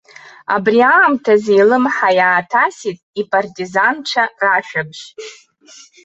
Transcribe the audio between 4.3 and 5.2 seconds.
рашәабжь.